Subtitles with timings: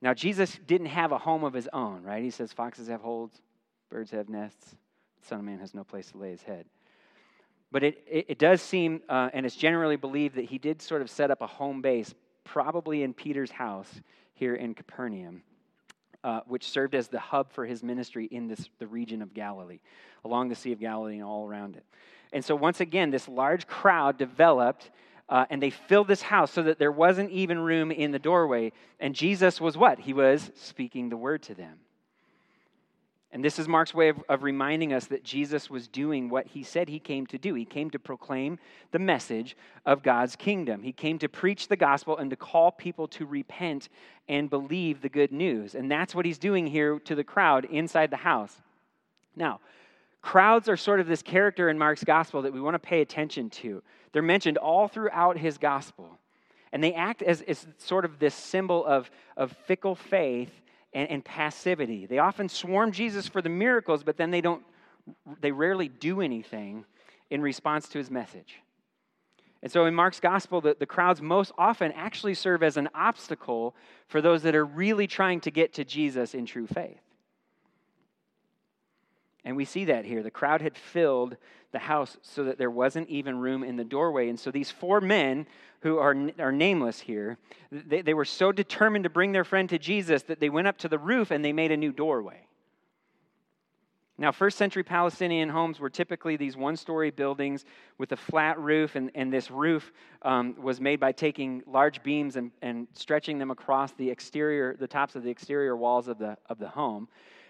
[0.00, 2.22] Now, Jesus didn't have a home of his own, right?
[2.22, 3.32] He says, Foxes have holes,
[3.90, 4.76] birds have nests,
[5.20, 6.66] the Son of Man has no place to lay his head.
[7.70, 11.02] But it, it, it does seem, uh, and it's generally believed, that he did sort
[11.02, 12.14] of set up a home base,
[12.44, 14.00] probably in Peter's house
[14.34, 15.42] here in Capernaum,
[16.24, 19.80] uh, which served as the hub for his ministry in this, the region of Galilee,
[20.24, 21.84] along the Sea of Galilee and all around it.
[22.32, 24.90] And so, once again, this large crowd developed
[25.28, 28.72] uh, and they filled this house so that there wasn't even room in the doorway.
[28.98, 29.98] And Jesus was what?
[29.98, 31.78] He was speaking the word to them.
[33.30, 36.62] And this is Mark's way of, of, reminding us that Jesus was doing what he
[36.62, 37.52] said he came to do.
[37.52, 38.58] He came to proclaim
[38.90, 39.54] the message
[39.84, 40.82] of God's kingdom.
[40.82, 43.90] He came to preach the gospel and to call people to repent
[44.28, 45.74] and believe the good news.
[45.74, 48.56] And that's what he's doing here to the crowd inside the house.
[49.36, 49.60] Now,
[50.20, 53.50] Crowds are sort of this character in Mark's gospel that we want to pay attention
[53.50, 53.82] to.
[54.12, 56.18] They're mentioned all throughout his gospel.
[56.72, 60.52] And they act as, as sort of this symbol of, of fickle faith
[60.92, 62.06] and, and passivity.
[62.06, 64.62] They often swarm Jesus for the miracles, but then they don't
[65.40, 66.84] they rarely do anything
[67.30, 68.60] in response to his message.
[69.62, 73.74] And so in Mark's gospel, the, the crowds most often actually serve as an obstacle
[74.06, 77.00] for those that are really trying to get to Jesus in true faith.
[79.48, 80.22] And we see that here.
[80.22, 81.38] The crowd had filled
[81.72, 84.28] the house so that there wasn't even room in the doorway.
[84.28, 85.46] And so these four men,
[85.80, 87.38] who are, are nameless here,
[87.72, 90.76] they, they were so determined to bring their friend to Jesus that they went up
[90.78, 92.46] to the roof and they made a new doorway.
[94.18, 97.64] Now, first century Palestinian homes were typically these one story buildings
[97.96, 102.36] with a flat roof, and, and this roof um, was made by taking large beams
[102.36, 106.36] and, and stretching them across the exterior, the tops of the exterior walls of the,
[106.50, 107.08] of the home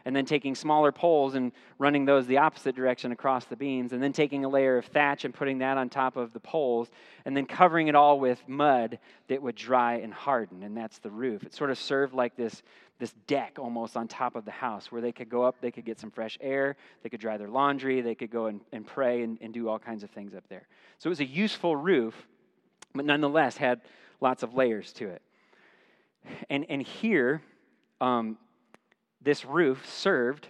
[0.08, 4.02] and then taking smaller poles and running those the opposite direction across the beams, and
[4.02, 6.88] then taking a layer of thatch and putting that on top of the poles,
[7.26, 8.98] and then covering it all with mud
[9.28, 11.44] that would dry and harden, and that's the roof.
[11.44, 12.62] It sort of served like this,
[12.98, 15.84] this deck almost on top of the house where they could go up, they could
[15.84, 19.22] get some fresh air, they could dry their laundry, they could go and, and pray
[19.22, 20.66] and, and do all kinds of things up there.
[21.00, 22.14] So it was a useful roof,
[22.94, 23.82] but nonetheless had
[24.22, 25.20] lots of layers to it.
[26.48, 27.42] And, and here,
[28.00, 28.38] um,
[29.20, 30.48] this roof served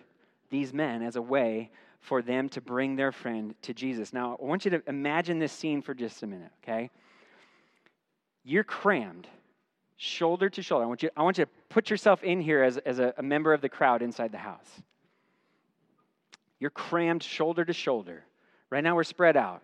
[0.51, 1.71] these men as a way
[2.01, 4.13] for them to bring their friend to Jesus.
[4.13, 6.91] Now, I want you to imagine this scene for just a minute, okay?
[8.45, 9.27] You're crammed,
[9.97, 10.85] shoulder to shoulder.
[10.85, 13.23] I want you, I want you to put yourself in here as, as a, a
[13.23, 14.71] member of the crowd inside the house.
[16.61, 18.25] You're crammed shoulder to shoulder.
[18.71, 19.63] Right now, we're spread out.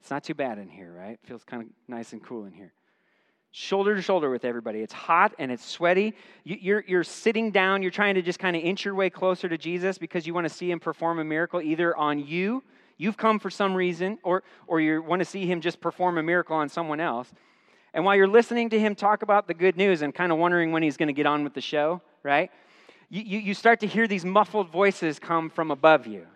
[0.00, 1.18] It's not too bad in here, right?
[1.22, 2.72] It feels kind of nice and cool in here
[3.58, 4.80] shoulder to shoulder with everybody.
[4.80, 6.12] It's hot and it's sweaty.
[6.44, 9.56] You're, you're sitting down, you're trying to just kind of inch your way closer to
[9.56, 12.62] Jesus because you want to see him perform a miracle either on you,
[12.98, 16.22] you've come for some reason, or, or you want to see him just perform a
[16.22, 17.32] miracle on someone else.
[17.94, 20.70] And while you're listening to him talk about the good news and kind of wondering
[20.70, 22.50] when he's going to get on with the show, right?
[23.08, 26.26] You, you, you start to hear these muffled voices come from above you.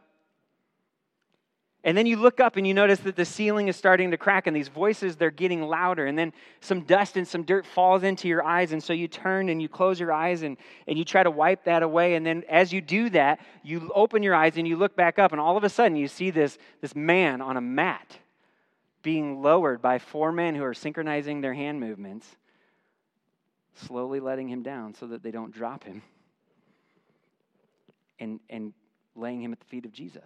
[1.82, 4.46] And then you look up and you notice that the ceiling is starting to crack
[4.46, 6.06] and these voices, they're getting louder.
[6.06, 8.72] And then some dust and some dirt falls into your eyes.
[8.72, 11.64] And so you turn and you close your eyes and, and you try to wipe
[11.64, 12.16] that away.
[12.16, 15.32] And then as you do that, you open your eyes and you look back up.
[15.32, 18.18] And all of a sudden, you see this, this man on a mat
[19.02, 22.26] being lowered by four men who are synchronizing their hand movements,
[23.74, 26.02] slowly letting him down so that they don't drop him,
[28.18, 28.74] and, and
[29.16, 30.20] laying him at the feet of Jesus.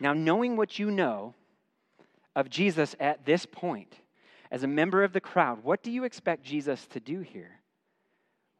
[0.00, 1.34] Now, knowing what you know
[2.36, 3.94] of Jesus at this point,
[4.50, 7.60] as a member of the crowd, what do you expect Jesus to do here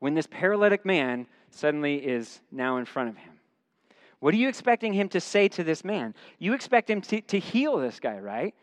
[0.00, 3.32] when this paralytic man suddenly is now in front of him?
[4.20, 6.14] What are you expecting him to say to this man?
[6.38, 8.54] You expect him to, to heal this guy, right?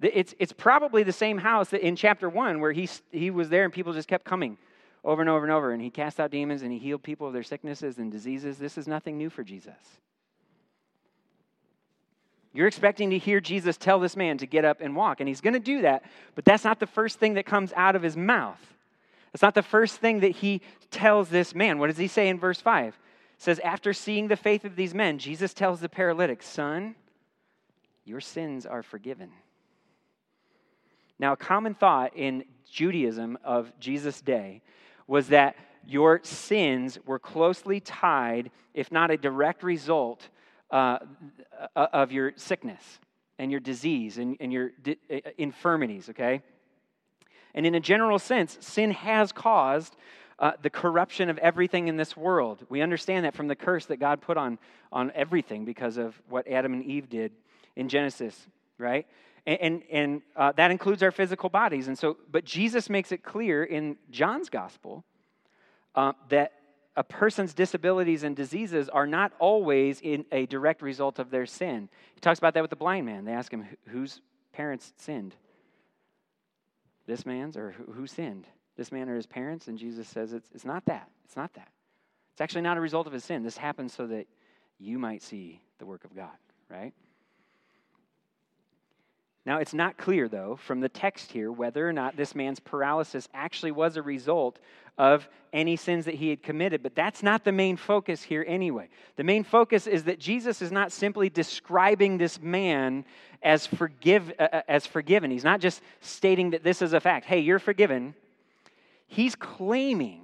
[0.00, 3.64] It's, it's probably the same house that in chapter one where he, he was there
[3.64, 4.58] and people just kept coming
[5.04, 7.32] over and over and over, and he cast out demons and he healed people of
[7.32, 8.58] their sicknesses and diseases.
[8.58, 9.76] This is nothing new for Jesus.
[12.56, 15.42] You're expecting to hear Jesus tell this man to get up and walk, and he's
[15.42, 18.16] going to do that, but that's not the first thing that comes out of his
[18.16, 18.58] mouth.
[19.30, 21.78] That's not the first thing that he tells this man.
[21.78, 22.94] What does he say in verse 5?
[22.94, 22.94] It
[23.36, 26.94] says, After seeing the faith of these men, Jesus tells the paralytic, Son,
[28.06, 29.32] your sins are forgiven.
[31.18, 34.62] Now, a common thought in Judaism of Jesus' day
[35.06, 35.56] was that
[35.86, 40.30] your sins were closely tied, if not a direct result,
[40.70, 40.98] uh,
[41.74, 42.98] uh, of your sickness
[43.38, 46.42] and your disease and, and your di- uh, infirmities, okay?
[47.54, 49.96] And in a general sense, sin has caused
[50.38, 52.66] uh, the corruption of everything in this world.
[52.68, 54.58] We understand that from the curse that God put on,
[54.92, 57.32] on everything because of what Adam and Eve did
[57.74, 58.46] in Genesis,
[58.78, 59.06] right?
[59.46, 61.88] And, and, and uh, that includes our physical bodies.
[61.88, 65.04] And so, but Jesus makes it clear in John's gospel
[65.94, 66.52] uh, that
[66.96, 71.88] a person's disabilities and diseases are not always in a direct result of their sin.
[72.14, 73.24] He talks about that with the blind man.
[73.24, 74.20] They ask him, whose
[74.52, 75.34] parents sinned?
[77.06, 78.46] This man's, or who sinned?
[78.76, 79.68] This man or his parents?
[79.68, 81.08] And Jesus says, it's, it's not that.
[81.24, 81.68] It's not that.
[82.32, 83.42] It's actually not a result of his sin.
[83.42, 84.26] This happens so that
[84.78, 86.36] you might see the work of God,
[86.70, 86.92] right?
[89.46, 93.28] Now, it's not clear, though, from the text here, whether or not this man's paralysis
[93.32, 94.58] actually was a result
[94.98, 98.88] of any sins that he had committed, but that's not the main focus here anyway.
[99.14, 103.04] The main focus is that Jesus is not simply describing this man
[103.40, 105.30] as, forgive, uh, uh as forgiven.
[105.30, 107.26] He's not just stating that this is a fact.
[107.26, 108.14] Hey, you're forgiven.
[109.06, 110.22] He's claiming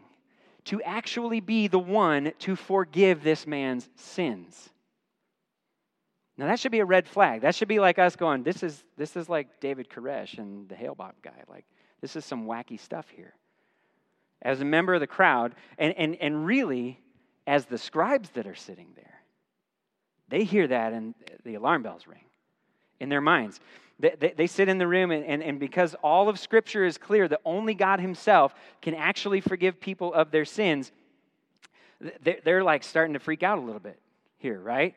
[0.65, 4.71] to actually be the one to forgive this man's sins.
[6.39, 7.43] Now that should be a red flag.
[7.43, 10.75] That should be like us going, this is this is like David Koresh and the
[10.75, 11.43] Hale-Bopp guy.
[11.49, 11.65] Like
[12.01, 13.35] this is some wacky stuff here.
[14.41, 16.99] As a member of the crowd, and, and, and really
[17.47, 19.23] as the scribes that are sitting there,
[20.29, 21.15] they hear that and
[21.45, 22.25] the alarm bells ring
[22.99, 23.61] in their minds.
[24.01, 26.99] They, they, they sit in the room, and, and, and because all of Scripture is
[26.99, 30.91] clear that only God Himself can actually forgive people of their sins,
[32.23, 34.01] they're, they're like starting to freak out a little bit
[34.39, 34.95] here, right?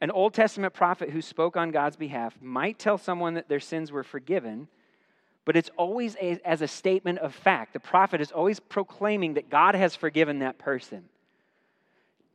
[0.00, 3.90] An Old Testament prophet who spoke on God's behalf might tell someone that their sins
[3.90, 4.68] were forgiven,
[5.44, 7.72] but it's always a, as a statement of fact.
[7.72, 11.04] The prophet is always proclaiming that God has forgiven that person.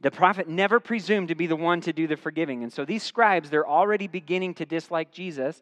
[0.02, 2.63] The prophet never presumed to be the one to do the forgiving.
[2.63, 5.62] And so these scribes, they're already beginning to dislike Jesus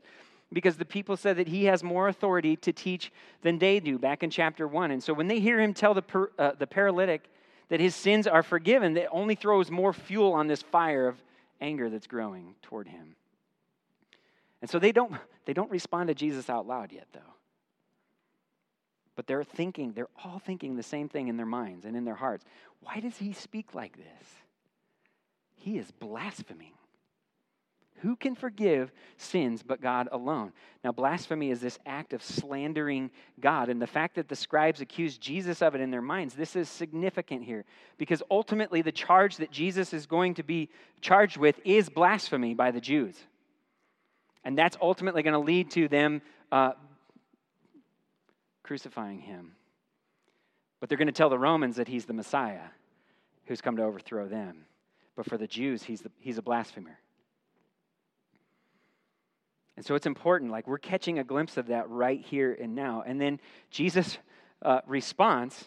[0.53, 3.11] because the people said that he has more authority to teach
[3.41, 4.91] than they do back in chapter 1.
[4.91, 7.29] And so when they hear him tell the, per, uh, the paralytic
[7.67, 11.21] that his sins are forgiven, that only throws more fuel on this fire of
[11.61, 13.15] anger that's growing toward him.
[14.61, 15.13] And so they don't,
[15.45, 17.19] they don't respond to Jesus out loud yet, though.
[19.15, 22.15] But they're thinking, they're all thinking the same thing in their minds and in their
[22.15, 22.45] hearts.
[22.81, 24.27] Why does he speak like this?
[25.55, 26.71] He is blaspheming.
[28.01, 30.53] Who can forgive sins but God alone?
[30.83, 33.69] Now, blasphemy is this act of slandering God.
[33.69, 36.69] And the fact that the scribes accused Jesus of it in their minds, this is
[36.69, 37.65] significant here.
[37.97, 40.69] Because ultimately, the charge that Jesus is going to be
[41.01, 43.15] charged with is blasphemy by the Jews.
[44.43, 46.71] And that's ultimately going to lead to them uh,
[48.63, 49.53] crucifying him.
[50.79, 52.69] But they're going to tell the Romans that he's the Messiah
[53.45, 54.65] who's come to overthrow them.
[55.15, 56.97] But for the Jews, he's, the, he's a blasphemer.
[59.79, 63.01] And so it's important, like we're catching a glimpse of that right here and now.
[63.07, 63.39] And then
[63.71, 64.17] Jesus'
[64.61, 65.63] uh, response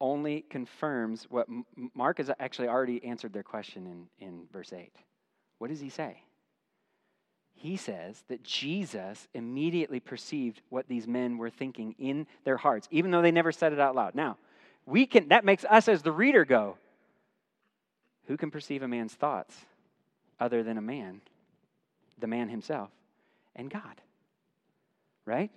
[0.00, 1.48] only confirms what
[1.92, 4.92] Mark has actually already answered their question in, in verse 8.
[5.58, 6.22] What does he say?
[7.56, 13.10] He says that Jesus immediately perceived what these men were thinking in their hearts, even
[13.10, 14.14] though they never said it out loud.
[14.14, 14.36] Now,
[14.86, 16.78] we can that makes us as the reader go,
[18.28, 19.56] who can perceive a man's thoughts
[20.38, 21.22] other than a man?
[22.18, 22.90] The man himself,
[23.54, 24.00] and God.
[25.24, 25.50] Right?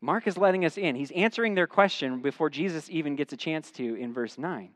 [0.00, 0.94] Mark is letting us in.
[0.94, 4.70] He's answering their question before Jesus even gets a chance to in verse 9.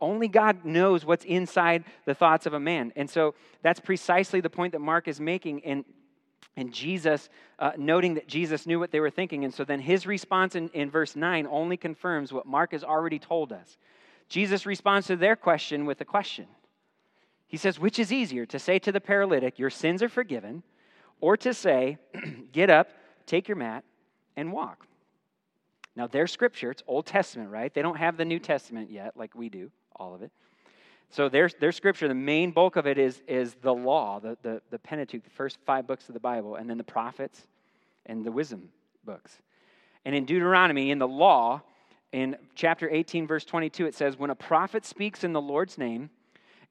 [0.00, 2.92] Only God knows what's inside the thoughts of a man.
[2.96, 5.84] And so that's precisely the point that Mark is making in,
[6.56, 7.28] in Jesus,
[7.58, 9.44] uh, noting that Jesus knew what they were thinking.
[9.44, 13.18] And so then his response in, in verse 9 only confirms what Mark has already
[13.18, 13.76] told us.
[14.28, 16.46] Jesus responds to their question with a question
[17.52, 20.62] he says, Which is easier, to say to the paralytic, Your sins are forgiven,
[21.20, 21.98] or to say,
[22.52, 22.88] Get up,
[23.26, 23.84] take your mat,
[24.36, 24.86] and walk?
[25.94, 27.72] Now, their scripture, it's Old Testament, right?
[27.72, 30.32] They don't have the New Testament yet, like we do, all of it.
[31.10, 34.62] So their, their scripture, the main bulk of it is, is the law, the, the,
[34.70, 37.46] the Pentateuch, the first five books of the Bible, and then the prophets
[38.06, 38.70] and the wisdom
[39.04, 39.42] books.
[40.06, 41.60] And in Deuteronomy, in the law,
[42.12, 46.08] in chapter 18, verse 22, it says, When a prophet speaks in the Lord's name,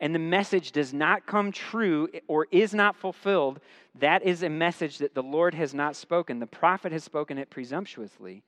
[0.01, 3.59] and the message does not come true or is not fulfilled,
[3.99, 6.39] that is a message that the Lord has not spoken.
[6.39, 8.41] The prophet has spoken it presumptuously.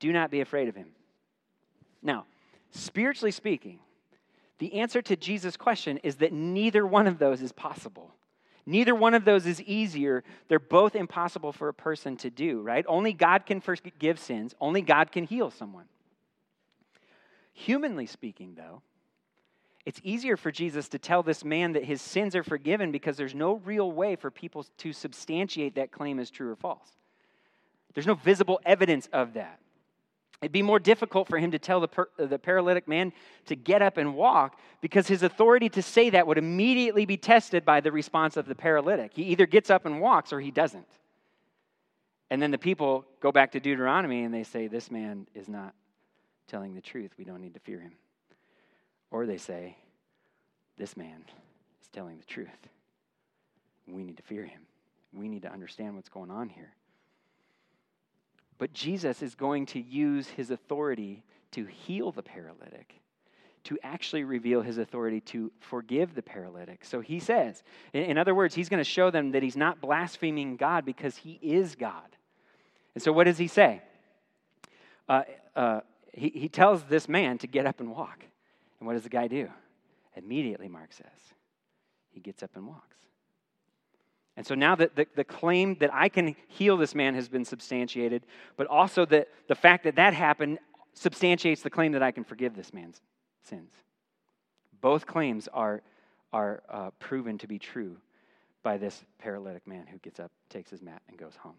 [0.00, 0.88] Do not be afraid of him.
[2.02, 2.24] Now,
[2.70, 3.78] spiritually speaking,
[4.58, 8.14] the answer to Jesus' question is that neither one of those is possible.
[8.64, 10.24] Neither one of those is easier.
[10.48, 12.84] They're both impossible for a person to do, right?
[12.88, 15.84] Only God can forgive sins, only God can heal someone.
[17.52, 18.82] Humanly speaking, though,
[19.86, 23.36] it's easier for Jesus to tell this man that his sins are forgiven because there's
[23.36, 26.88] no real way for people to substantiate that claim as true or false.
[27.94, 29.60] There's no visible evidence of that.
[30.42, 33.12] It'd be more difficult for him to tell the, per, uh, the paralytic man
[33.46, 37.64] to get up and walk because his authority to say that would immediately be tested
[37.64, 39.12] by the response of the paralytic.
[39.14, 40.86] He either gets up and walks or he doesn't.
[42.28, 45.74] And then the people go back to Deuteronomy and they say, This man is not
[46.48, 47.12] telling the truth.
[47.16, 47.92] We don't need to fear him.
[49.10, 49.76] Or they say,
[50.76, 51.24] This man
[51.80, 52.48] is telling the truth.
[53.86, 54.62] We need to fear him.
[55.12, 56.72] We need to understand what's going on here.
[58.58, 61.22] But Jesus is going to use his authority
[61.52, 62.94] to heal the paralytic,
[63.64, 66.84] to actually reveal his authority to forgive the paralytic.
[66.84, 70.56] So he says, in other words, he's going to show them that he's not blaspheming
[70.56, 72.16] God because he is God.
[72.94, 73.82] And so what does he say?
[75.08, 75.22] Uh,
[75.54, 75.80] uh,
[76.12, 78.24] he, he tells this man to get up and walk.
[78.78, 79.48] And what does the guy do?
[80.16, 81.34] Immediately, Mark says,
[82.10, 82.96] he gets up and walks.
[84.36, 87.44] And so now that the, the claim that I can heal this man has been
[87.44, 88.24] substantiated,
[88.56, 90.58] but also that the fact that that happened
[90.92, 93.00] substantiates the claim that I can forgive this man's
[93.42, 93.72] sins.
[94.80, 95.82] Both claims are,
[96.32, 97.96] are uh, proven to be true
[98.62, 101.56] by this paralytic man who gets up, takes his mat, and goes home.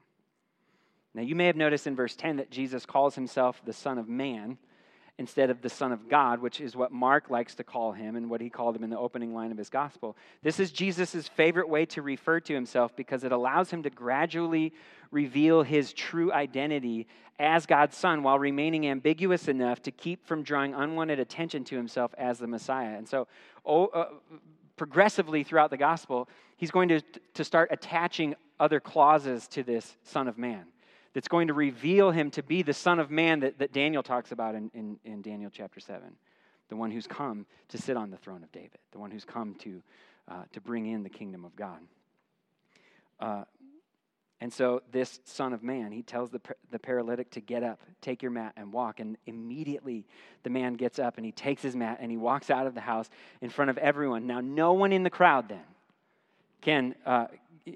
[1.13, 4.07] Now, you may have noticed in verse 10 that Jesus calls himself the Son of
[4.07, 4.57] Man
[5.19, 8.29] instead of the Son of God, which is what Mark likes to call him and
[8.29, 10.15] what he called him in the opening line of his gospel.
[10.43, 14.73] This is Jesus' favorite way to refer to himself because it allows him to gradually
[15.09, 17.07] reveal his true identity
[17.39, 22.13] as God's Son while remaining ambiguous enough to keep from drawing unwanted attention to himself
[22.17, 22.97] as the Messiah.
[22.97, 23.27] And so,
[23.65, 24.05] oh, uh,
[24.75, 27.01] progressively throughout the gospel, he's going to,
[27.33, 30.65] to start attaching other clauses to this Son of Man
[31.17, 34.31] that's going to reveal him to be the Son of Man that, that Daniel talks
[34.31, 36.15] about in, in, in Daniel chapter 7.
[36.69, 39.55] The one who's come to sit on the throne of David, the one who's come
[39.61, 39.81] to,
[40.27, 41.79] uh, to bring in the kingdom of God.
[43.19, 43.45] Uh,
[44.41, 48.21] and so, this Son of Man, he tells the, the paralytic to get up, take
[48.21, 48.99] your mat, and walk.
[48.99, 50.05] And immediately
[50.43, 52.81] the man gets up and he takes his mat and he walks out of the
[52.81, 53.09] house
[53.41, 54.27] in front of everyone.
[54.27, 55.65] Now, no one in the crowd then
[56.61, 57.25] can, uh,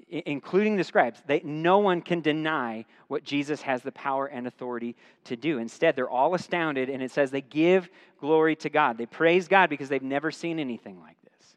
[0.08, 4.96] including the scribes, they, no one can deny what Jesus has the power and authority
[5.24, 5.58] to do.
[5.58, 7.88] Instead, they're all astounded, and it says they give
[8.20, 8.96] glory to God.
[8.96, 11.56] They praise God because they've never seen anything like this.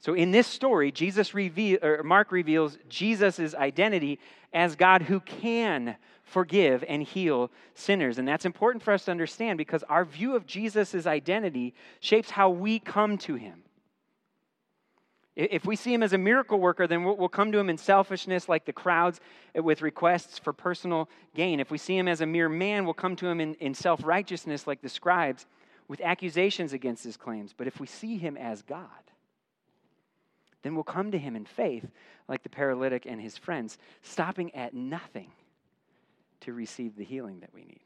[0.00, 4.18] So, in this story, Jesus reveal, or Mark reveals Jesus' identity
[4.52, 8.18] as God who can forgive and heal sinners.
[8.18, 12.50] And that's important for us to understand because our view of Jesus' identity shapes how
[12.50, 13.62] we come to him.
[15.36, 18.48] If we see him as a miracle worker, then we'll come to him in selfishness,
[18.48, 19.20] like the crowds,
[19.56, 21.60] uh, with requests for personal gain.
[21.60, 24.02] If we see him as a mere man, we'll come to him in, in self
[24.02, 25.46] righteousness, like the scribes,
[25.88, 27.52] with accusations against his claims.
[27.54, 28.88] But if we see him as God,
[30.62, 31.86] then we'll come to him in faith,
[32.28, 35.30] like the paralytic and his friends, stopping at nothing
[36.40, 37.84] to receive the healing that we need.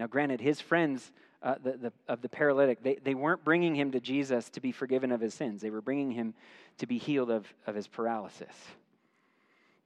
[0.00, 3.92] Now, granted, his friends uh, the, the, of the paralytic, they, they weren't bringing him
[3.92, 5.62] to Jesus to be forgiven of his sins.
[5.62, 6.34] They were bringing him
[6.78, 8.54] to be healed of, of his paralysis.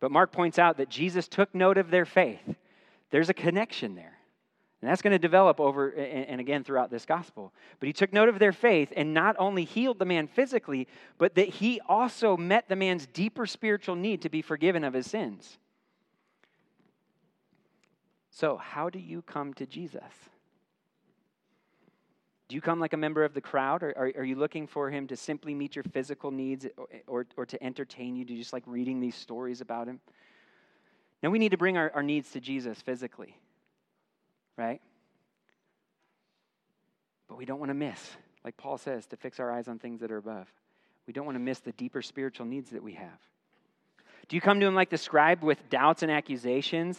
[0.01, 2.57] But Mark points out that Jesus took note of their faith.
[3.11, 4.19] There's a connection there.
[4.81, 7.53] And that's going to develop over and again throughout this gospel.
[7.79, 11.37] But he took note of their faith and not only healed the man physically, but
[11.37, 15.59] that he also met the man's deeper spiritual need to be forgiven of his sins.
[18.31, 20.03] So, how do you come to Jesus?
[22.53, 24.91] Do you come like a member of the crowd, or are, are you looking for
[24.91, 28.27] him to simply meet your physical needs or, or, or, to entertain you?
[28.27, 30.01] Do you just like reading these stories about him?
[31.23, 33.39] Now, we need to bring our, our needs to Jesus physically,
[34.59, 34.83] right?
[37.27, 38.11] But we don't want to miss,
[38.45, 40.47] like Paul says, to fix our eyes on things that are above.
[41.07, 43.19] We don't want to miss the deeper spiritual needs that we have.
[44.29, 46.99] Do you come to him like the scribe with doubts and accusations?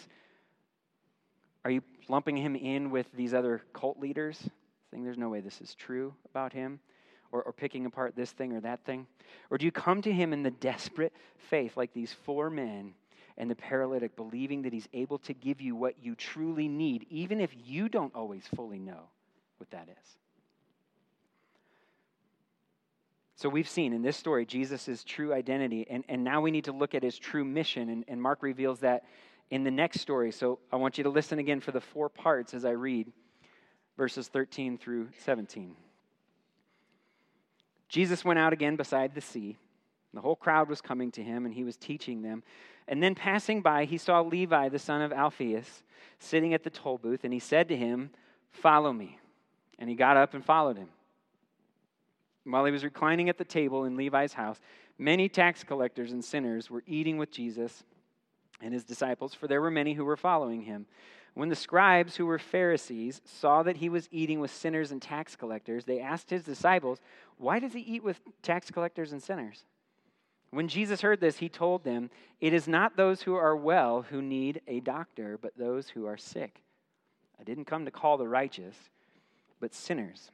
[1.64, 4.50] Are you lumping him in with these other cult leaders?
[4.94, 6.80] Saying there's no way this is true about him,
[7.32, 9.08] or, or picking apart this thing or that thing?
[9.50, 11.14] Or do you come to him in the desperate
[11.50, 12.94] faith, like these four men
[13.36, 17.42] and the paralytic, believing that he's able to give you what you truly need, even
[17.42, 19.10] if you don't always fully know
[19.58, 20.08] what that is?
[23.36, 26.72] So we've seen in this story Jesus' true identity, and, and now we need to
[26.72, 29.06] look at his true mission, and, and Mark reveals that
[29.50, 30.32] in the next story.
[30.32, 33.12] So I want you to listen again for the four parts as I read
[33.98, 35.76] verses 13 through 17.
[37.90, 39.58] Jesus went out again beside the sea.
[40.14, 42.44] The whole crowd was coming to him, and he was teaching them.
[42.88, 45.84] And then passing by, he saw Levi, the son of Alphaeus,
[46.20, 48.12] sitting at the toll booth, and he said to him,
[48.52, 49.20] Follow me.
[49.80, 50.90] And he got up and followed him.
[52.46, 54.60] While he was reclining at the table in Levi's house,
[54.98, 57.84] many tax collectors and sinners were eating with Jesus
[58.62, 60.86] and his disciples, for there were many who were following him.
[61.34, 65.36] When the scribes, who were Pharisees, saw that he was eating with sinners and tax
[65.36, 67.00] collectors, they asked his disciples,
[67.38, 69.66] Why does he eat with tax collectors and sinners?
[70.52, 74.22] When Jesus heard this, he told them, It is not those who are well who
[74.22, 76.62] need a doctor, but those who are sick.
[77.40, 78.76] I didn't come to call the righteous,
[79.60, 80.30] but sinners.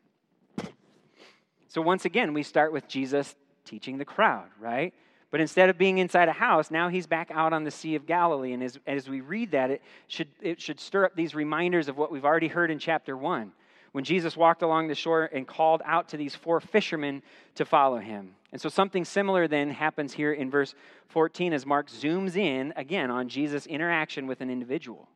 [1.70, 4.94] So once again, we start with Jesus teaching the crowd, right?
[5.32, 8.08] But instead of being inside a house, now he's back out on the Sea of
[8.08, 8.54] Galilee.
[8.54, 11.98] And as, as we read that, it should, it should stir up these reminders of
[11.98, 13.52] what we've already heard in chapter 1
[13.92, 17.22] when Jesus walked along the shore and called out to these four fishermen
[17.56, 18.36] to follow him.
[18.52, 20.74] And so something similar then happens here in verse
[21.10, 25.08] 14 as Mark zooms in again on Jesus' interaction with an individual.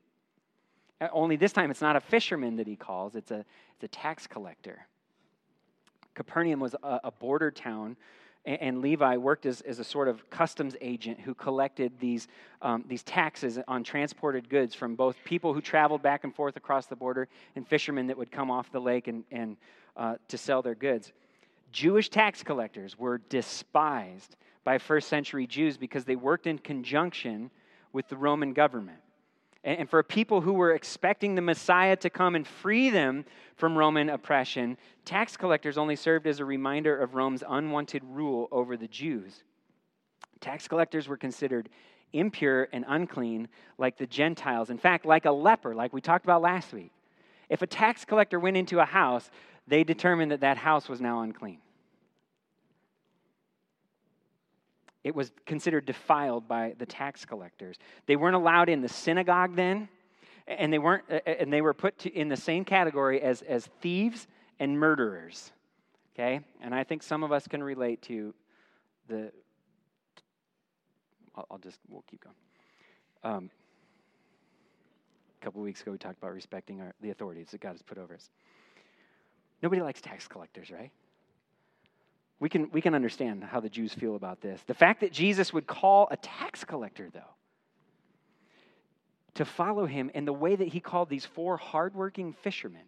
[1.01, 3.87] Uh, only this time it's not a fisherman that he calls, it's a, it's a
[3.87, 4.85] tax collector.
[6.13, 7.97] Capernaum was a, a border town
[8.45, 12.27] and Levi worked as, as a sort of customs agent who collected these,
[12.61, 16.85] um, these taxes on transported goods from both people who traveled back and forth across
[16.87, 19.55] the border and fishermen that would come off the lake and, and
[19.95, 21.13] uh, to sell their goods.
[21.71, 27.49] Jewish tax collectors were despised by first century Jews because they worked in conjunction
[27.93, 28.99] with the Roman government.
[29.63, 33.23] And for people who were expecting the Messiah to come and free them
[33.55, 38.75] from Roman oppression, tax collectors only served as a reminder of Rome's unwanted rule over
[38.75, 39.43] the Jews.
[40.41, 41.69] Tax collectors were considered
[42.11, 44.69] impure and unclean like the Gentiles.
[44.69, 46.91] In fact, like a leper, like we talked about last week.
[47.49, 49.29] If a tax collector went into a house,
[49.67, 51.59] they determined that that house was now unclean.
[55.03, 57.77] It was considered defiled by the tax collectors.
[58.05, 59.89] They weren't allowed in the synagogue then,
[60.47, 64.27] and they weren't and they were put to, in the same category as, as thieves
[64.59, 65.51] and murderers.
[66.15, 66.41] Okay?
[66.61, 68.33] And I think some of us can relate to
[69.07, 69.31] the
[71.35, 72.35] I'll, I'll just we'll keep going.
[73.23, 73.49] Um,
[75.41, 77.97] a couple weeks ago we talked about respecting our, the authorities that God has put
[77.97, 78.29] over us.
[79.61, 80.91] Nobody likes tax collectors, right?
[82.39, 84.61] We can, we can understand how the Jews feel about this.
[84.67, 87.21] The fact that Jesus would call a tax collector, though,
[89.35, 92.83] to follow him in the way that he called these four hardworking fishermen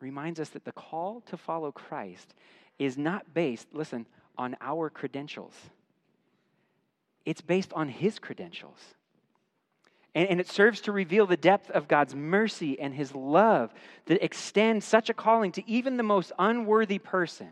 [0.00, 2.34] reminds us that the call to follow Christ
[2.78, 4.06] is not based, listen,
[4.38, 5.54] on our credentials.
[7.26, 8.78] It's based on his credentials.
[10.14, 13.72] And, and, it serves to reveal the depth of God's mercy and his love
[14.06, 17.50] that extends such a calling to even the most unworthy person.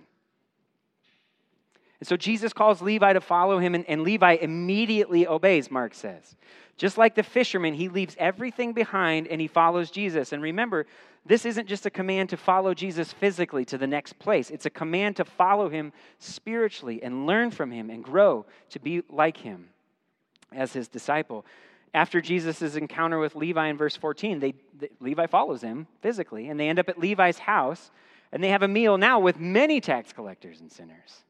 [2.00, 6.36] And so Jesus calls Levi to follow him, and, and Levi immediately obeys, Mark says.
[6.76, 10.32] Just like the fisherman, he leaves everything behind and he follows Jesus.
[10.32, 10.86] And remember,
[11.26, 14.70] this isn't just a command to follow Jesus physically to the next place, it's a
[14.70, 19.68] command to follow him spiritually and learn from him and grow to be like him
[20.52, 21.44] as his disciple
[21.94, 26.58] after Jesus' encounter with Levi in verse 14, they, they, Levi follows him physically, and
[26.58, 27.90] they end up at Levi's house,
[28.32, 31.24] and they have a meal now with many tax collectors and sinners.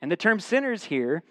[0.00, 1.22] And the term sinners here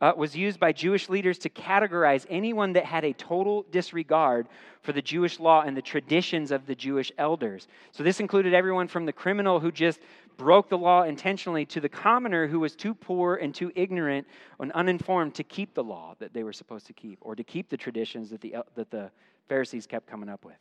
[0.00, 4.48] uh, was used by Jewish leaders to categorize anyone that had a total disregard
[4.82, 7.68] for the Jewish law and the traditions of the Jewish elders.
[7.92, 10.00] So this included everyone from the criminal who just
[10.36, 14.26] broke the law intentionally to the commoner who was too poor and too ignorant
[14.60, 17.68] and uninformed to keep the law that they were supposed to keep or to keep
[17.68, 19.10] the traditions that the, that the
[19.48, 20.56] Pharisees kept coming up with.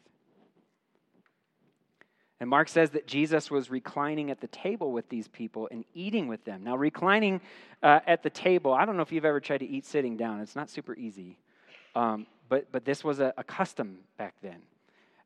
[2.40, 6.28] And Mark says that Jesus was reclining at the table with these people and eating
[6.28, 6.64] with them.
[6.64, 7.40] Now, reclining
[7.82, 10.42] uh, at the table, I don't know if you've ever tried to eat sitting down,
[10.42, 11.38] it's not super easy.
[11.96, 14.62] Um, but, but this was a, a custom back then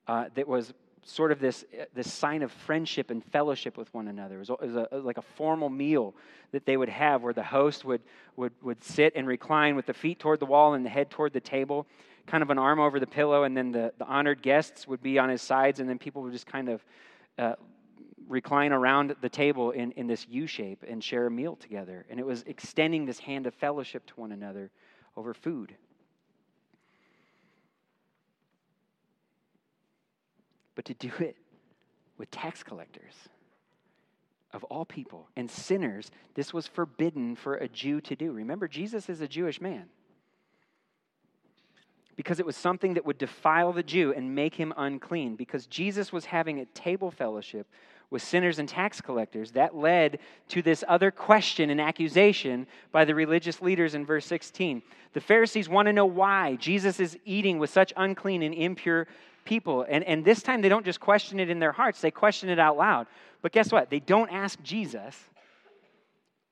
[0.08, 0.74] uh, that was
[1.08, 4.36] sort of this, uh, this sign of friendship and fellowship with one another.
[4.36, 6.14] It was, it was a, like a formal meal
[6.52, 8.02] that they would have where the host would,
[8.36, 11.32] would, would sit and recline with the feet toward the wall and the head toward
[11.32, 11.88] the table,
[12.26, 15.18] kind of an arm over the pillow, and then the, the honored guests would be
[15.18, 16.84] on his sides, and then people would just kind of
[17.38, 17.54] uh,
[18.28, 22.06] recline around the table in, in this U shape and share a meal together.
[22.10, 24.72] And it was extending this hand of fellowship to one another
[25.16, 25.74] over food.
[30.78, 31.36] But to do it
[32.20, 33.14] with tax collectors
[34.54, 38.32] of all people and sinners, this was forbidden for a Jew to do.
[38.32, 39.86] Remember, Jesus is a Jewish man.
[42.16, 45.36] Because it was something that would defile the Jew and make him unclean.
[45.36, 47.68] Because Jesus was having a table fellowship
[48.12, 53.16] with sinners and tax collectors, that led to this other question and accusation by the
[53.16, 54.84] religious leaders in verse 16.
[55.14, 59.08] The Pharisees want to know why Jesus is eating with such unclean and impure
[59.48, 59.86] people.
[59.88, 62.60] And, and this time they don't just question it in their hearts, they question it
[62.60, 63.08] out loud.
[63.42, 63.90] But guess what?
[63.90, 65.18] They don't ask Jesus.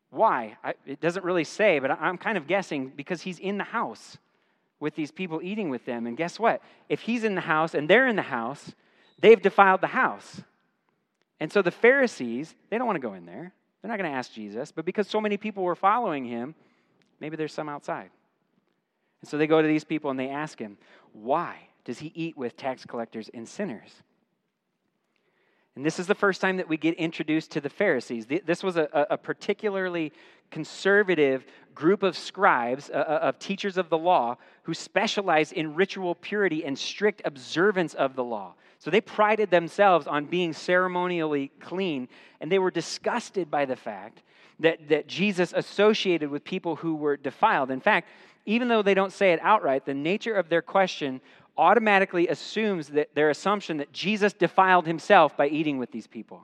[0.10, 0.58] Why?
[0.64, 4.18] I, it doesn't really say, but I'm kind of guessing because he's in the house.
[4.80, 6.06] with these people eating with them.
[6.06, 6.62] And guess what?
[6.90, 8.74] If he's in the house and they're in the house,
[9.20, 10.42] they've defiled the house.
[11.40, 13.54] And so the Pharisees, they don't want to go in there.
[13.82, 14.72] They're not going to ask Jesus.
[14.72, 16.56] But because so many people were following him,
[17.20, 18.10] maybe there's some outside.
[19.22, 20.78] And so they go to these people and they ask him,
[21.14, 24.04] Why does he eat with tax collectors and sinners?
[25.76, 28.26] And this is the first time that we get introduced to the Pharisees.
[28.46, 30.14] This was a, a particularly
[30.50, 36.64] conservative group of scribes, uh, of teachers of the law, who specialized in ritual purity
[36.64, 38.54] and strict observance of the law.
[38.80, 42.08] So they prided themselves on being ceremonially clean,
[42.40, 44.22] and they were disgusted by the fact
[44.60, 47.70] that, that Jesus associated with people who were defiled.
[47.70, 48.08] In fact,
[48.46, 51.20] even though they don't say it outright, the nature of their question
[51.58, 56.44] automatically assumes that their assumption that Jesus defiled himself by eating with these people.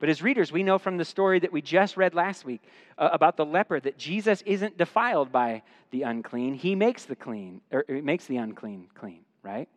[0.00, 2.62] But as readers, we know from the story that we just read last week
[2.98, 6.54] uh, about the leper that Jesus isn't defiled by the unclean.
[6.54, 9.68] He makes the clean, or, makes the unclean clean, right?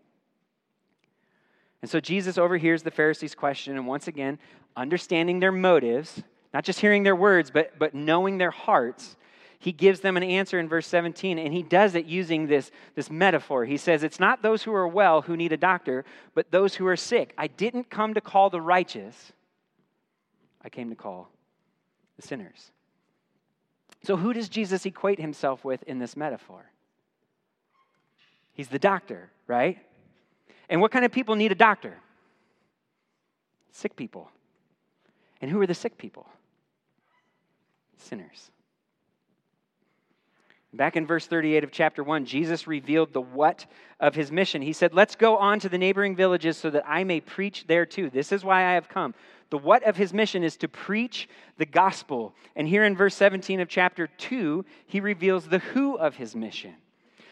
[1.82, 4.40] And so Jesus overhears the Pharisees' question, and once again,
[4.76, 6.22] understanding their motives,
[6.54, 9.16] not just hearing their words, but, but knowing their hearts,
[9.60, 13.10] he gives them an answer in verse 17, and he does it using this, this
[13.10, 13.66] metaphor.
[13.66, 16.86] He says, It's not those who are well who need a doctor, but those who
[16.88, 17.34] are sick.
[17.38, 19.34] I didn't come to call the righteous,
[20.64, 21.30] I came to call
[22.18, 22.72] the sinners.
[24.04, 26.70] So, who does Jesus equate himself with in this metaphor?
[28.54, 29.80] He's the doctor, right?
[30.70, 31.98] And what kind of people need a doctor?
[33.72, 34.30] Sick people.
[35.42, 36.28] And who are the sick people?
[37.98, 38.52] Sinners.
[40.78, 43.66] Back in verse 38 of chapter 1, Jesus revealed the what
[44.00, 44.62] of his mission.
[44.62, 47.86] He said, Let's go on to the neighboring villages so that I may preach there
[47.86, 48.12] too.
[48.12, 49.16] This is why I have come.
[49.50, 52.36] The what of his mission is to preach the gospel.
[52.56, 56.76] And here in verse 17 of chapter 2, he reveals the who of his mission.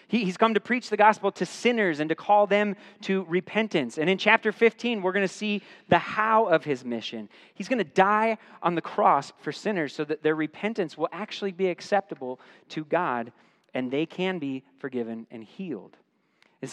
[0.08, 3.98] He, he's come to preach the gospel to sinners and to call them to repentance.
[3.98, 7.30] And in chapter 15, we're going to see the how of his mission.
[7.54, 11.52] He's going to die on the cross for sinners so that their repentance will actually
[11.52, 12.40] be acceptable
[12.70, 13.32] to God
[13.74, 15.98] and they can be forgiven and healed.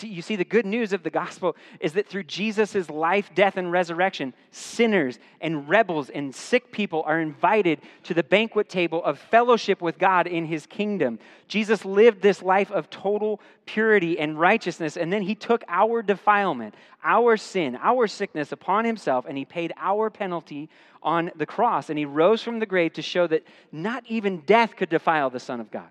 [0.01, 3.73] You see, the good news of the gospel is that through Jesus' life, death, and
[3.73, 9.83] resurrection, sinners and rebels and sick people are invited to the banquet table of fellowship
[9.83, 11.19] with God in his kingdom.
[11.49, 16.75] Jesus lived this life of total purity and righteousness, and then he took our defilement,
[17.03, 20.69] our sin, our sickness upon himself, and he paid our penalty
[21.03, 21.91] on the cross.
[21.91, 25.41] And he rose from the grave to show that not even death could defile the
[25.41, 25.89] Son of God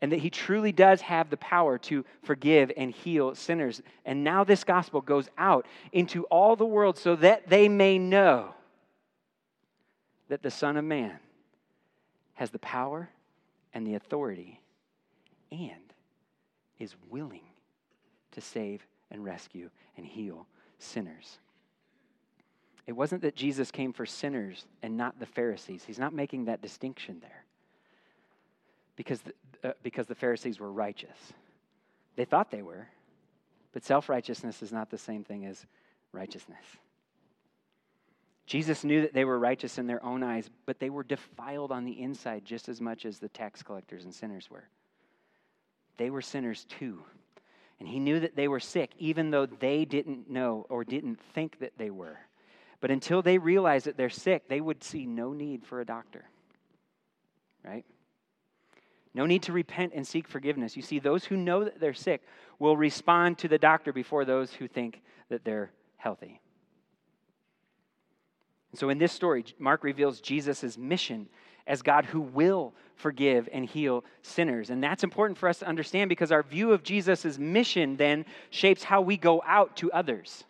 [0.00, 3.82] and that he truly does have the power to forgive and heal sinners.
[4.04, 8.54] And now this gospel goes out into all the world so that they may know
[10.28, 11.18] that the Son of Man
[12.34, 13.10] has the power
[13.74, 14.60] and the authority
[15.52, 15.92] and
[16.78, 17.42] is willing
[18.32, 20.46] to save and rescue and heal
[20.78, 21.38] sinners.
[22.86, 25.84] It wasn't that Jesus came for sinners and not the Pharisees.
[25.84, 27.44] He's not making that distinction there
[28.96, 31.16] because the, uh, because the Pharisees were righteous.
[32.16, 32.88] They thought they were,
[33.72, 35.64] but self righteousness is not the same thing as
[36.12, 36.64] righteousness.
[38.46, 41.84] Jesus knew that they were righteous in their own eyes, but they were defiled on
[41.84, 44.64] the inside just as much as the tax collectors and sinners were.
[45.98, 47.04] They were sinners too.
[47.78, 51.60] And he knew that they were sick, even though they didn't know or didn't think
[51.60, 52.18] that they were.
[52.80, 56.24] But until they realized that they're sick, they would see no need for a doctor.
[57.64, 57.84] Right?
[59.14, 60.76] No need to repent and seek forgiveness.
[60.76, 62.22] You see, those who know that they're sick
[62.58, 66.40] will respond to the doctor before those who think that they're healthy.
[68.70, 71.28] And so in this story, Mark reveals Jesus' mission
[71.66, 74.70] as God who will forgive and heal sinners.
[74.70, 78.84] And that's important for us to understand because our view of Jesus' mission then shapes
[78.84, 80.44] how we go out to others.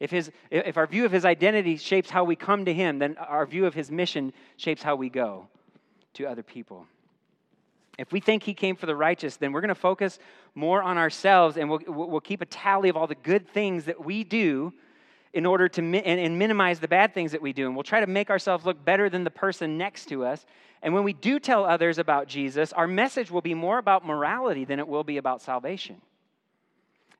[0.00, 3.16] If, his, if our view of his identity shapes how we come to him, then
[3.16, 5.48] our view of his mission shapes how we go
[6.14, 6.86] to other people.
[7.98, 10.20] If we think he came for the righteous, then we're going to focus
[10.54, 14.04] more on ourselves and we'll, we'll keep a tally of all the good things that
[14.04, 14.72] we do
[15.34, 17.66] in order to mi- and, and minimize the bad things that we do.
[17.66, 20.46] And we'll try to make ourselves look better than the person next to us.
[20.80, 24.64] And when we do tell others about Jesus, our message will be more about morality
[24.64, 26.00] than it will be about salvation.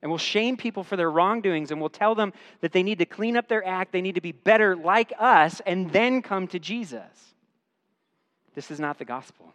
[0.01, 3.05] And we'll shame people for their wrongdoings and we'll tell them that they need to
[3.05, 6.61] clean up their act, they need to be better like us, and then come to
[6.61, 7.35] Jesus.
[8.55, 9.53] This is not the gospel.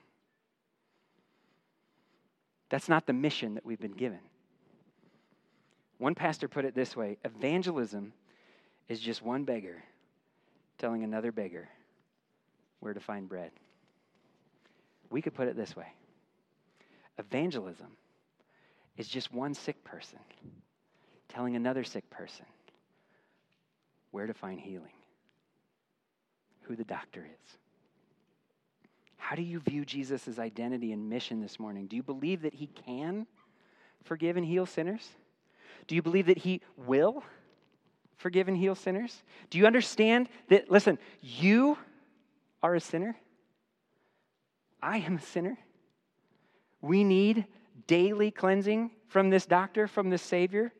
[2.73, 4.17] That's not the mission that we've been given.
[5.99, 8.13] One pastor put it this way evangelism
[8.89, 9.83] is just one beggar
[10.79, 11.69] telling another beggar
[12.79, 13.51] where to find bread.
[15.12, 15.86] We could put it this way
[17.19, 17.95] evangelism
[18.97, 20.17] is just one sick person
[21.29, 22.47] telling another sick person
[24.09, 24.97] where to find healing,
[26.62, 27.57] who the doctor is.
[29.34, 31.88] How do you view Jesus' identity and mission this morning?
[31.88, 33.26] Do you believe that he can
[34.04, 35.10] forgive and heal sinners?
[35.88, 37.24] Do you believe that he will
[38.15, 39.24] forgive and heal sinners?
[39.50, 41.80] Do you understand that, listen, you
[42.62, 43.17] are a sinner?
[44.84, 45.58] I am a sinner.
[46.82, 47.48] We need
[47.88, 50.72] daily cleansing from this doctor, from this Savior.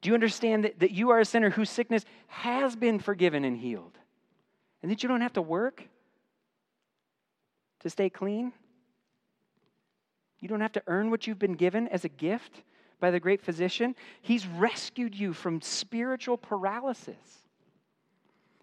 [0.00, 3.58] Do you understand that, that you are a sinner whose sickness has been forgiven and
[3.58, 3.98] healed?
[4.82, 5.84] And that you don't have to work
[7.84, 8.52] to stay clean?
[10.40, 12.62] You don't have to earn what you've been given as a gift
[12.98, 13.94] by the great physician.
[14.20, 17.44] He's rescued you from spiritual paralysis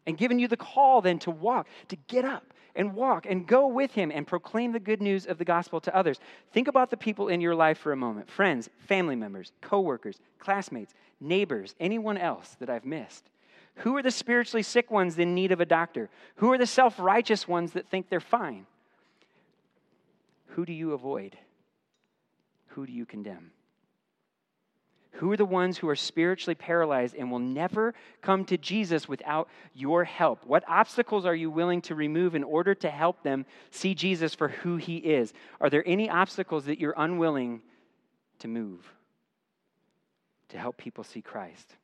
[0.05, 3.67] and given you the call then to walk, to get up and walk and go
[3.67, 6.19] with him and proclaim the good news of the gospel to others.
[6.51, 10.93] Think about the people in your life for a moment friends, family members, coworkers, classmates,
[11.19, 13.29] neighbors, anyone else that I've missed.
[13.75, 16.10] Who are the spiritually sick ones in need of a doctor?
[16.36, 18.65] Who are the self righteous ones that think they're fine?
[20.55, 21.37] Who do you avoid?
[22.67, 23.51] Who do you condemn?
[25.15, 29.49] Who are the ones who are spiritually paralyzed and will never come to Jesus without
[29.73, 30.45] your help?
[30.45, 34.47] What obstacles are you willing to remove in order to help them see Jesus for
[34.47, 35.33] who he is?
[35.59, 37.61] Are there any obstacles that you're unwilling
[38.39, 38.91] to move
[40.49, 41.75] to help people see Christ?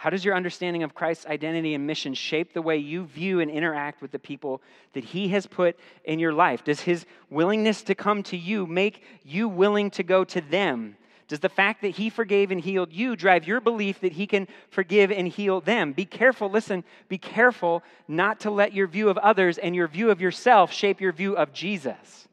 [0.00, 3.50] How does your understanding of Christ's identity and mission shape the way you view and
[3.50, 4.62] interact with the people
[4.94, 6.64] that He has put in your life?
[6.64, 10.96] Does His willingness to come to you make you willing to go to them?
[11.28, 14.48] Does the fact that He forgave and healed you drive your belief that He can
[14.70, 15.92] forgive and heal them?
[15.92, 20.10] Be careful, listen, be careful not to let your view of others and your view
[20.10, 22.26] of yourself shape your view of Jesus.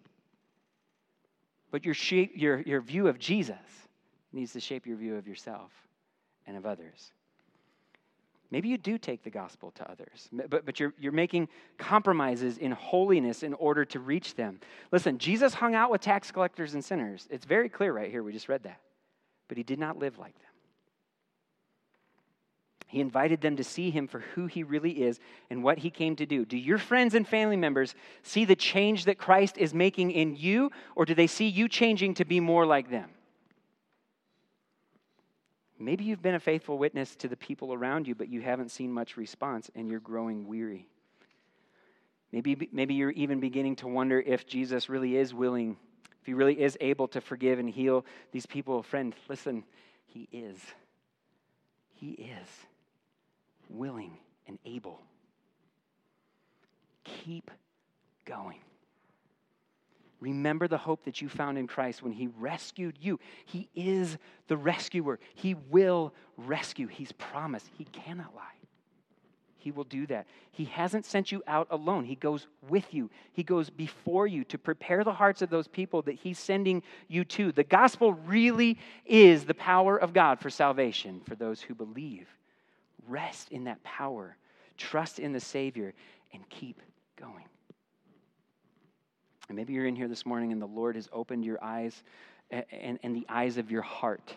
[1.69, 3.57] But your, shape, your, your view of Jesus
[4.31, 5.73] needs to shape your view of yourself
[6.45, 7.11] and of others.
[8.49, 12.71] Maybe you do take the gospel to others, but, but you're, you're making compromises in
[12.71, 14.59] holiness in order to reach them.
[14.91, 17.27] Listen, Jesus hung out with tax collectors and sinners.
[17.29, 18.23] It's very clear right here.
[18.23, 18.79] We just read that.
[19.49, 20.43] But he did not live like them.
[22.87, 26.15] He invited them to see him for who he really is and what he came
[26.15, 26.45] to do.
[26.45, 30.71] Do your friends and family members see the change that Christ is making in you,
[30.95, 33.09] or do they see you changing to be more like them?
[35.79, 38.91] Maybe you've been a faithful witness to the people around you, but you haven't seen
[38.91, 40.87] much response and you're growing weary.
[42.31, 45.77] Maybe, maybe you're even beginning to wonder if Jesus really is willing,
[46.19, 48.81] if he really is able to forgive and heal these people.
[48.83, 49.63] Friend, listen,
[50.07, 50.57] he is.
[51.93, 52.47] He is
[53.69, 54.99] willing and able.
[57.03, 57.51] Keep
[58.25, 58.59] going.
[60.19, 63.19] Remember the hope that you found in Christ when He rescued you.
[63.45, 65.19] He is the rescuer.
[65.35, 66.87] He will rescue.
[66.87, 67.67] He's promised.
[67.77, 68.43] He cannot lie.
[69.57, 70.27] He will do that.
[70.51, 72.05] He hasn't sent you out alone.
[72.05, 73.09] He goes with you.
[73.33, 77.25] He goes before you to prepare the hearts of those people that He's sending you
[77.25, 77.51] to.
[77.51, 82.27] The gospel really is the power of God for salvation for those who believe.
[83.07, 84.37] Rest in that power,
[84.77, 85.93] trust in the Savior,
[86.33, 86.81] and keep
[87.19, 87.45] going.
[89.47, 92.03] And maybe you're in here this morning and the Lord has opened your eyes
[92.49, 94.33] and, and the eyes of your heart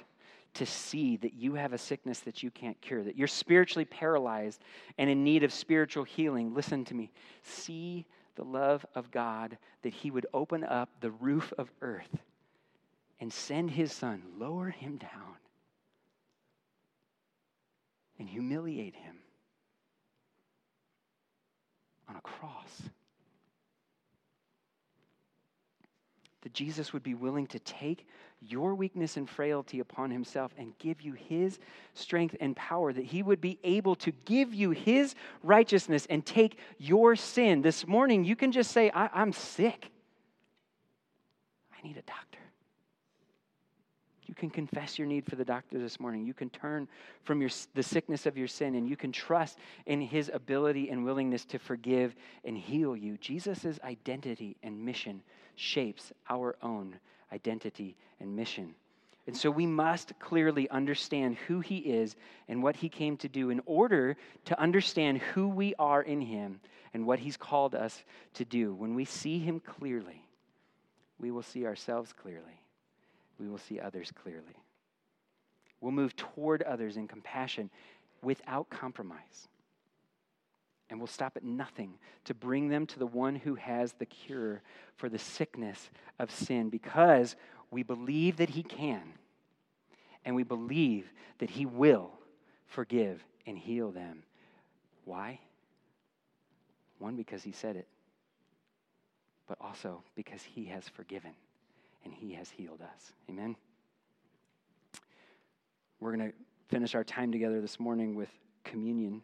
[0.55, 4.61] to see that you have a sickness that you can't cure, that you're spiritually paralyzed
[4.99, 6.55] and in need of spiritual healing.
[6.55, 7.11] Listen to me.
[7.43, 12.19] See the love of God that He would open up the roof of earth
[13.21, 15.37] and send His Son, lower Him down,
[18.19, 19.17] and humiliate Him
[22.09, 22.83] on a cross.
[26.43, 28.07] That Jesus would be willing to take
[28.41, 31.59] your weakness and frailty upon himself and give you his
[31.95, 36.59] strength and power, that he would be able to give you his righteousness and take
[36.79, 37.61] your sin.
[37.61, 39.91] This morning, you can just say, I- am sick.
[41.73, 42.39] I need a doctor.
[44.27, 46.25] You can confess your need for the doctor this morning.
[46.25, 46.87] You can turn
[47.25, 51.05] from your, the sickness of your sin and you can trust in his ability and
[51.05, 53.19] willingness to forgive and heal you.
[53.19, 55.21] Jesus' identity and mission
[55.61, 56.99] shapes our own
[57.33, 58.75] identity and mission.
[59.27, 62.17] And so we must clearly understand who he is
[62.49, 66.61] and what he came to do in order to understand who we are in him
[66.95, 68.03] and what he's called us
[68.35, 68.75] to do.
[68.75, 70.25] When we see him clearly,
[71.19, 72.61] we will see ourselves clearly,
[73.39, 74.57] we will see others clearly.
[75.81, 77.71] We'll move toward others in compassion
[78.23, 79.49] without compromise
[80.91, 84.61] and will stop at nothing to bring them to the one who has the cure
[84.97, 87.37] for the sickness of sin because
[87.71, 89.03] we believe that He can,
[90.25, 92.11] and we believe that He will
[92.67, 94.25] forgive and heal them.
[95.05, 95.39] Why?
[96.99, 97.87] One, because He said it,
[99.49, 101.33] but also because He has forgiven
[102.05, 103.13] and He has healed us.
[103.29, 103.57] Amen?
[106.01, 106.37] We're going to
[106.69, 108.31] finish our time together this morning with
[108.65, 109.23] communion.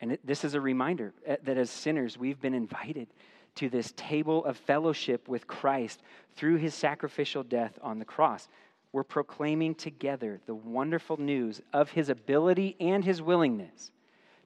[0.00, 3.08] And it, this is a reminder eh, that as sinners, we've been invited
[3.56, 6.02] to this table of fellowship with Christ
[6.36, 8.48] through his sacrificial death on the cross.
[8.92, 13.92] We're proclaiming together the wonderful news of his ability and his willingness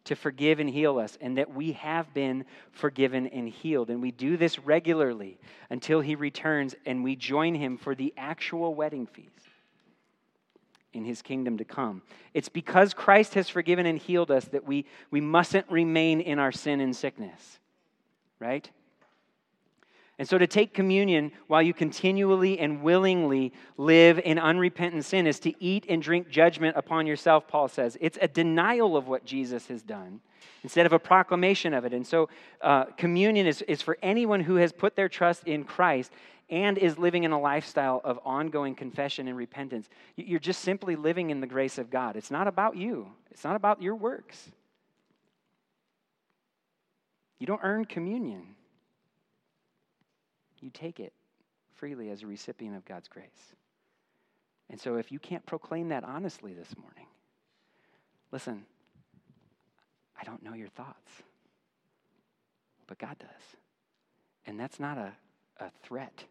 [0.05, 3.89] to forgive and heal us, and that we have been forgiven and healed.
[3.89, 5.39] And we do this regularly
[5.71, 9.49] until he returns and we join him for the actual wedding feast
[10.95, 12.03] in his kingdom to come.
[12.33, 16.53] It's because Christ has forgiven and healed us that we, we mustn't remain in our
[16.53, 17.59] sin and sickness,
[18.39, 18.69] right?
[20.19, 25.41] And so to take communion while you continually and willingly live in unrepentant sin is
[25.41, 27.99] to eat and drink judgment upon yourself, Paul says.
[28.01, 30.21] It's a denial of what Jesus has done
[30.63, 31.93] instead of a proclamation of it.
[31.93, 32.29] And so
[32.61, 36.13] uh, communion is, is for anyone who has put their trust in Christ
[36.51, 39.89] and is living in a lifestyle of ongoing confession and repentance.
[40.17, 42.17] You're just simply living in the grace of God.
[42.17, 44.51] It's not about you, it's not about your works.
[47.39, 48.55] You don't earn communion
[50.65, 51.13] you take it
[51.75, 53.55] freely as a recipient of God's grace.
[54.71, 57.07] And so, if you can't proclaim that honestly this morning,
[58.33, 58.65] listen,
[60.19, 61.13] I don't know your thoughts,
[62.87, 63.59] but God does.
[64.47, 65.13] And that's not a,
[65.61, 66.25] a threat,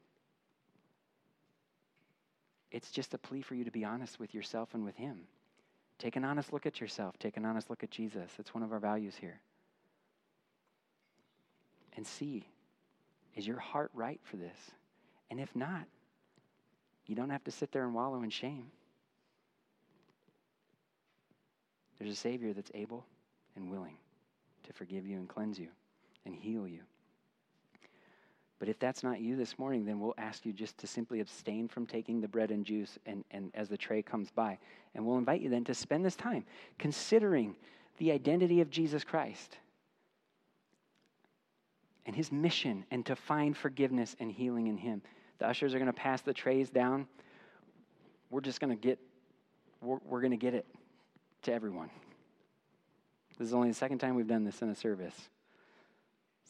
[2.73, 5.21] it's just a plea for you to be honest with yourself and with Him.
[5.99, 8.29] Take an honest look at yourself, take an honest look at Jesus.
[8.39, 9.39] It's one of our values here.
[11.95, 12.45] And see
[13.35, 14.57] is your heart right for this?
[15.31, 15.85] And if not,
[17.07, 18.67] you don't have to sit there and wallow in shame.
[21.97, 23.05] There's a Savior that's able
[23.55, 23.97] and willing
[24.65, 25.69] to forgive you and cleanse you
[26.25, 26.81] and heal you.
[28.63, 31.67] But if that's not you this morning, then we'll ask you just to simply abstain
[31.67, 34.57] from taking the bread and juice and, and as the tray comes by.
[34.95, 36.45] And we'll invite you then to spend this time
[36.79, 37.57] considering
[37.97, 39.57] the identity of Jesus Christ
[42.05, 45.01] and his mission and to find forgiveness and healing in him.
[45.39, 47.05] The ushers are going to pass the trays down.
[48.29, 48.97] We're just going to get
[49.81, 50.65] we're, we're going to get it
[51.41, 51.89] to everyone.
[53.37, 55.27] This is only the second time we've done this in a service.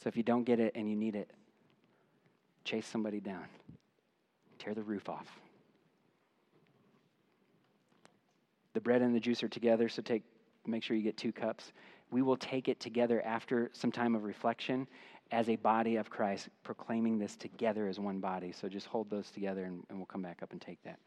[0.03, 1.31] So if you don't get it and you need it,
[2.63, 3.45] chase somebody down.
[4.59, 5.27] Tear the roof off.
[8.73, 10.23] The bread and the juice are together, so take
[10.65, 11.73] make sure you get two cups.
[12.11, 14.87] We will take it together after some time of reflection
[15.31, 18.51] as a body of Christ, proclaiming this together as one body.
[18.51, 20.99] So just hold those together and, and we'll come back up and take that.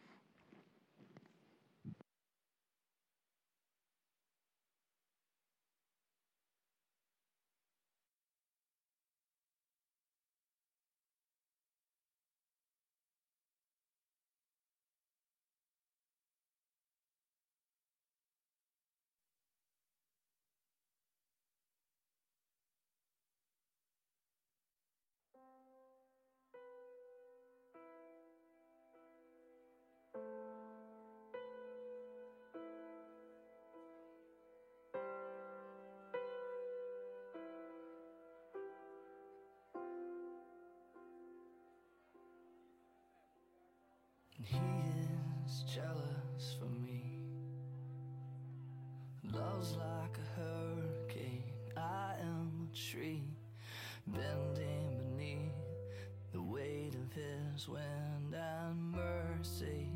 [49.74, 51.42] Like a hurricane.
[51.76, 53.24] I am a tree
[54.06, 55.52] bending beneath
[56.32, 59.90] the weight of his wind and mercy.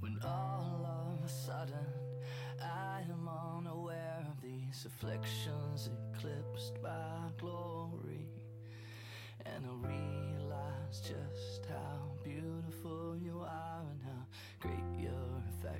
[0.00, 1.86] When all of a sudden
[2.62, 5.65] I am unaware of these afflictions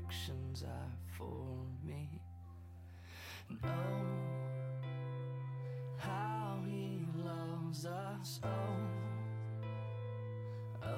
[0.08, 2.20] your are for me.
[3.64, 3.68] Oh,
[5.96, 8.40] how he loves us.
[8.44, 8.48] Oh,
[10.84, 10.88] oh,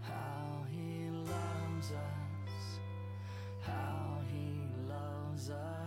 [0.00, 2.78] how he loves us.
[3.60, 5.79] How he loves us.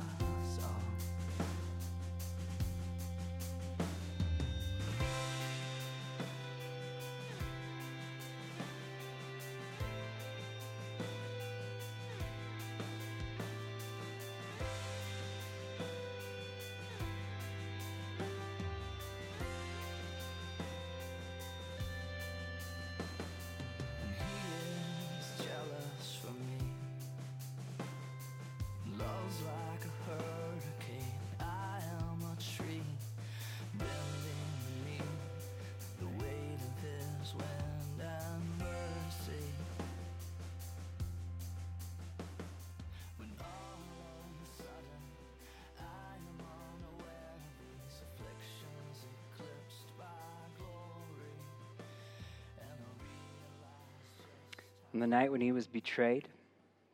[54.94, 56.28] On the night when he was betrayed,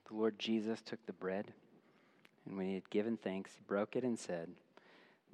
[0.08, 1.52] the Lord Jesus took the bread,
[2.46, 4.50] and when he had given thanks, he broke it and said,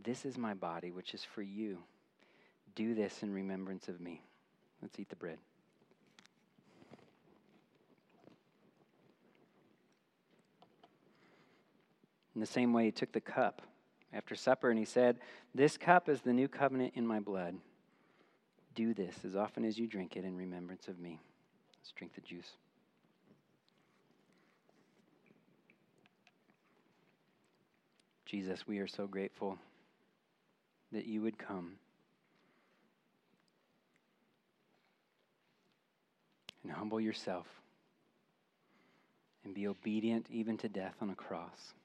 [0.03, 1.77] This is my body, which is for you.
[2.73, 4.21] Do this in remembrance of me.
[4.81, 5.37] Let's eat the bread.
[12.33, 13.61] In the same way, he took the cup
[14.11, 15.19] after supper and he said,
[15.53, 17.55] This cup is the new covenant in my blood.
[18.73, 21.21] Do this as often as you drink it in remembrance of me.
[21.85, 22.49] Let's drink the juice.
[28.25, 29.59] Jesus, we are so grateful
[30.91, 31.73] that you would come
[36.63, 37.45] and humble yourself
[39.43, 41.75] and be obedient even to death on a cross.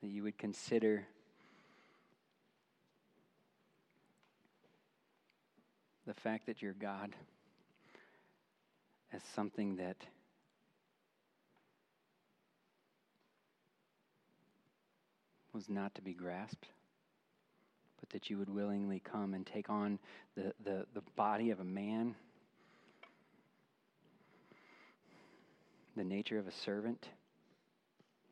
[0.00, 1.06] That you would consider
[6.06, 7.10] the fact that you're God
[9.12, 9.96] as something that
[15.52, 16.68] was not to be grasped,
[18.00, 19.98] but that you would willingly come and take on
[20.36, 22.14] the, the, the body of a man,
[25.96, 27.08] the nature of a servant,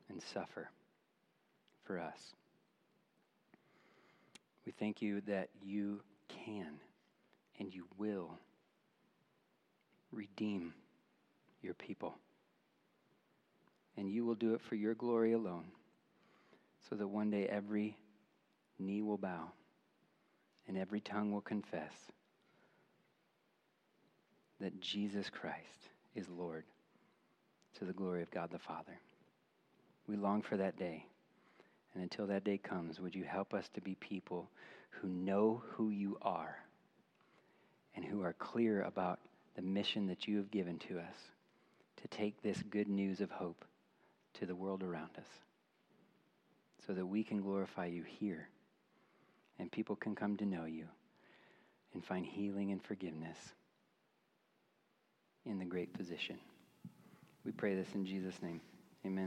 [0.09, 0.69] and suffer
[1.83, 2.33] for us.
[4.65, 6.79] We thank you that you can
[7.59, 8.37] and you will
[10.11, 10.73] redeem
[11.61, 12.15] your people.
[13.97, 15.65] And you will do it for your glory alone,
[16.89, 17.97] so that one day every
[18.79, 19.51] knee will bow
[20.67, 21.93] and every tongue will confess
[24.59, 26.63] that Jesus Christ is Lord
[27.79, 28.99] to the glory of God the Father.
[30.07, 31.05] We long for that day.
[31.93, 34.49] And until that day comes, would you help us to be people
[34.89, 36.57] who know who you are
[37.95, 39.19] and who are clear about
[39.57, 41.15] the mission that you have given to us
[42.01, 43.65] to take this good news of hope
[44.35, 45.27] to the world around us
[46.85, 48.47] so that we can glorify you here
[49.59, 50.85] and people can come to know you
[51.93, 53.37] and find healing and forgiveness
[55.45, 56.37] in the great physician.
[57.43, 58.61] We pray this in Jesus' name.
[59.05, 59.25] Amen.